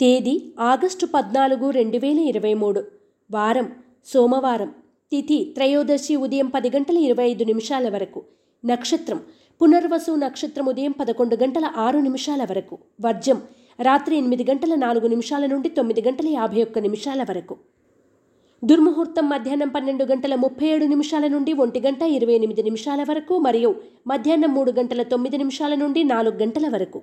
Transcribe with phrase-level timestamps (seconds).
[0.00, 2.84] తేదీ ఆగస్టు పద్నాలుగు రెండు వేల ఇరవై మూడు.
[3.30, 3.72] వారం
[4.06, 4.70] సోమవారం.
[5.10, 8.22] తిథి త్రయోదశి ఉదయం పది గంటల ఇరవై ఐదు నిమిషాల వరకు.
[8.64, 9.20] నక్షత్రం
[9.62, 12.78] పునర్వసు నక్షత్రం ఉదయం పదకొండు గంటల ఆరు నిమిషాల వరకు.
[13.00, 13.42] వర్జం
[13.80, 17.56] రాత్రి ఎనిమిది గంటల నాలుగు నిమిషాల నుండి తొమ్మిది గంటల యాభై ఒక్క నిమిషాల వరకు.
[18.64, 23.74] దుర్ముహూర్తం మధ్యాహ్నం పన్నెండు గంటల ముప్పై ఏడు నిమిషాల నుండి ఒంటి గంట ఇరవై ఎనిమిది నిమిషాల వరకు మరియు
[24.06, 27.02] మధ్యాహ్నం మూడు గంటల తొమ్మిది నిమిషాల నుండి నాలుగు గంటల వరకు.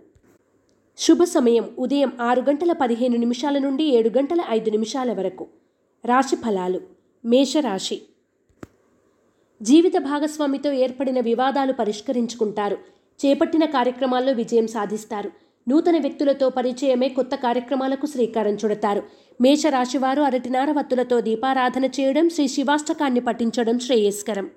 [0.97, 5.47] శుభ సమయం ఉదయం ఆరు గంటల పదిహేను నిమిషాల నుండి ఏడు గంటల ఐదు నిమిషాల వరకు.
[6.05, 6.81] రాశి ఫలాలు.
[7.25, 8.01] మేషరాశి.
[9.61, 12.77] జీవిత భాగస్వామితో ఏర్పడిన వివాదాలు పరిష్కరించుకుంటారు.
[13.25, 15.31] చేపట్టిన కార్యక్రమాల్లో విజయం సాధిస్తారు.
[15.69, 19.03] నూతన వ్యక్తులతో పరిచయమే కొత్త కార్యక్రమాలకు శ్రీకారం చుడతారు.
[19.41, 24.49] మేషరాశివారు అరటినార వత్తులతో దీపారాధన చేయడం శ్రీ శివాష్టకాన్ని పఠించడం శ్రేయస్కరం.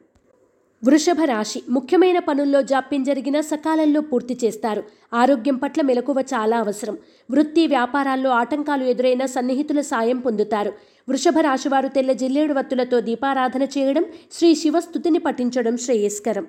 [0.86, 4.82] వృషభ రాశి ముఖ్యమైన పనుల్లో జాప్యం జరిగిన సకాలంలో పూర్తి చేస్తారు.
[5.14, 6.98] ఆరోగ్యం పట్ల మెలకువ చాలా అవసరం.
[7.30, 10.72] వృత్తి వ్యాపారాల్లో ఆటంకాలు ఎదురైన సన్నిహితుల సాయం పొందుతారు.
[11.08, 16.46] వృషభ రాశివారు తెల్ల జిల్లేడు వత్తులతో దీపారాధన చేయడం శ్రీ శివస్థుతిని పఠించడం శ్రేయస్కరం.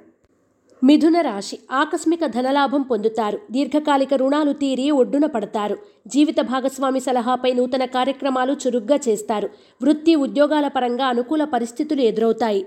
[0.84, 3.40] మిథున రాశి ఆకస్మిక ధనలాభం పొందుతారు.
[3.52, 5.78] దీర్ఘకాలిక రుణాలు తీరి ఒడ్డున పడతారు.
[6.08, 9.50] జీవిత భాగస్వామి సలహాపై నూతన కార్యక్రమాలు చురుగ్గా చేస్తారు.
[9.84, 12.66] వృత్తి ఉద్యోగాల పరంగా అనుకూల పరిస్థితులు ఎదురవుతాయి.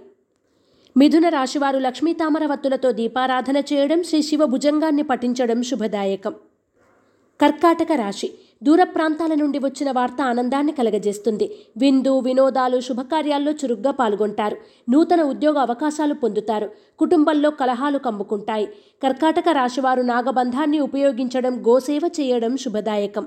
[0.97, 6.35] మిథున రాశివారు లక్ష్మీ తామరవత్తులతో దీపారాధన చేయడం శ్రీ శివ భుజంగాన్ని పఠించడం శుభదాయకం.
[7.41, 11.57] కర్కాటక రాశి దూర ప్రాంతాల నుండి వచ్చిన వార్త ఆనందాన్ని కలగజేస్తుంది.
[11.77, 14.57] విందు వినోదాలు శుభకార్యాల్లో చురుగ్గా పాల్గొంటారు.
[14.91, 16.71] నూతన ఉద్యోగ అవకాశాలు పొందుతారు.
[16.99, 18.67] కుటుంబంలో కలహాలు కమ్ముకుంటాయి.
[19.03, 23.27] కర్కాటక రాశివారు నాగబంధాన్ని ఉపయోగించడం గోసేవ చేయడం శుభదాయకం.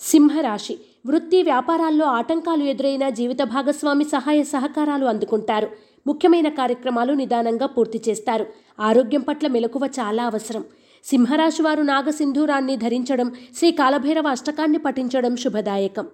[0.00, 5.68] సింహరాశి వృత్తి వ్యాపారాల్లో ఆటంకాలు ఎదురైన జీవిత భాగస్వామి సహాయ సహకారాలు అందుకుంటారు.
[6.06, 8.46] ముఖ్యమైన కార్యక్రమాలు నిదానంగా పూర్తి చేస్తారు.
[8.80, 10.64] ఆరోగ్యం పట్ల మెలకువ చాలా అవసరం.
[11.04, 16.06] సింహరాశి వారు నాగసింధూరాన్ని ధరించడం శ్రీ కాలభైరవ అష్టకాన్ని పఠించడం శుభదాయకం.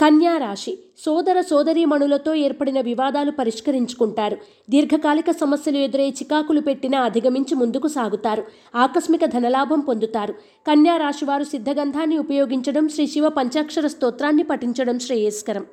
[0.00, 4.36] కన్యా రాశి సోదర సోదరీమణులతో ఏర్పడిన వివాదాలు పరిష్కరించుకుంటారు.
[4.70, 8.44] దీర్ఘకాలిక సమస్యలు ఎదురై చికాకులు పెట్టినా అధిగమించి ముందుకు సాగుతారు.
[8.76, 10.32] ఆకస్మిక ధనలాభం పొందుతారు.
[10.66, 15.66] కన్యారాశివారు సిద్ధగంధాన్ని ఉపయోగించడం శ్రీ శివ పంచాక్షర స్తోత్రాన్ని పఠించడం శ్రేయస్కరం.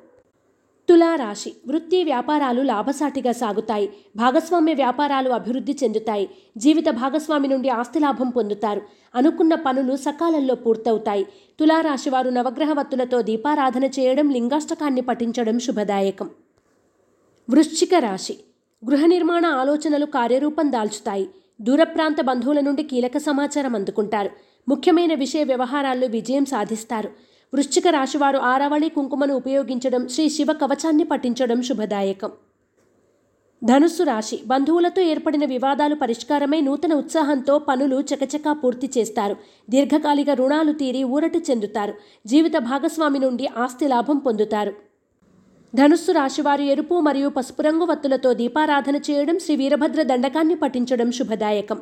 [0.88, 3.90] తులారాశి వృత్తి వ్యాపారాలు లాభసాటిగా సాగుతాయి.
[4.16, 6.30] భాగస్వామ్య వ్యాపారాలు అభివృద్ధి చెందుతాయి.
[6.56, 8.82] జీవిత భాగస్వామి నుండి ఆస్తి లాభం పొందుతారు.
[9.14, 11.24] అనుకున్న పనులు సకాలంలో పూర్తవుతాయి.
[11.60, 16.30] తులారాశి వారు నవగ్రహవత్తులతో దీపారాధన చేయడం లింగాష్టకాన్ని పఠించడం శుభదాయకం.
[17.50, 18.38] వృశ్చిక రాశి.
[18.90, 21.28] గృహ నిర్మాణ ఆలోచనలు కార్యరూపం దాల్చుతాయి.
[21.60, 24.30] దూర ప్రాంత బంధువుల నుండి కీలక సమాచారం అందుకుంటారు.
[24.68, 27.10] ముఖ్యమైన విషయ వ్యవహారాల్లో విజయం సాధిస్తారు.
[27.54, 32.30] వృశ్చిక రాశివారు ఆరావళి కుంకుమను ఉపయోగించడం శ్రీ శివ కవచాన్ని పఠించడం శుభదాయకం.
[33.64, 39.36] ధనుస్సు రాశి బంధువులతో ఏర్పడిన వివాదాలు పరిష్కారమై నూతన ఉత్సాహంతో పనులు చకచకా పూర్తి చేస్తారు.
[39.70, 41.94] దీర్ఘకాలిక రుణాలు తీరి ఊరటి చెందుతారు.
[42.26, 44.72] జీవిత భాగస్వామి నుండి ఆస్తి లాభం పొందుతారు.
[45.74, 51.80] ధనుస్సు రాశివారు ఎరుపు మరియు పసుపు రంగు వత్తులతో దీపారాధన చేయడం శ్రీ వీరభద్ర దండకాన్ని పఠించడం శుభదాయకం.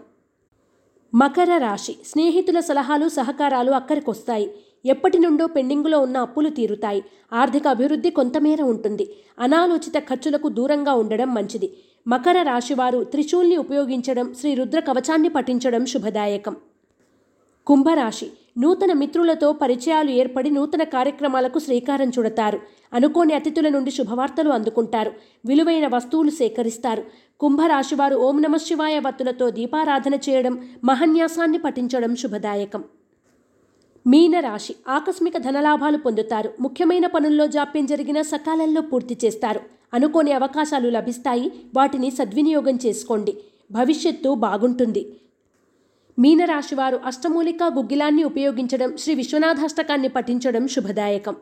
[1.14, 4.46] మకర రాశి స్నేహితుల సలహాలు సహకారాలు అక్కడికొస్తాయి
[4.84, 7.04] ఎప్పటి నుండో పెండింగులో ఉన్న అప్పులు తీరుతాయి.
[7.32, 9.16] ఆర్థిక అభివృద్ధి కొంతమేర ఉంటుంది.
[9.38, 11.76] అనాలోచిత ఖర్చులకు దూరంగా ఉండడం మంచిది.
[12.06, 16.56] మకర రాశివారు త్రిశూల్ని ఉపయోగించడం శ్రీ రుద్ర కవచాన్ని పఠించడం శుభదాయకం.
[17.66, 18.30] కుంభరాశి.
[18.58, 22.60] నూతన మిత్రులతో పరిచయాలు ఏర్పడి నూతన కార్యక్రమాలకు శ్రీకారం చుడతారు.
[22.92, 25.12] అనుకోని అతిథుల నుండి శుభవార్తలు అందుకుంటారు.
[25.46, 27.04] విలువైన వస్తువులు సేకరిస్తారు.
[27.40, 32.84] కుంభరాశివారు ఓం నమ శివాయ వత్తులతో దీపారాధన చేయడం మహన్యాసాన్ని పఠించడం శుభదాయకం.
[34.06, 36.50] మీనరాశి ఆకస్మిక ధనలాభాలు పొందుతారు.
[36.60, 39.60] ముఖ్యమైన పనుల్లో జాప్యం జరిగిన సకాలంలో పూర్తి చేస్తారు.
[39.94, 41.52] అనుకోని అవకాశాలు లభిస్తాయి.
[41.76, 43.34] వాటిని సద్వినియోగం చేసుకోండి.
[43.72, 45.18] భవిష్యత్తు బాగుంటుంది.
[46.18, 51.36] మీనరాశివారు అష్టమూలిక గుగ్గిలాన్ని ఉపయోగించడం శ్రీ విశ్వనాథాష్టకాన్ని పఠించడం శుభదాయకం.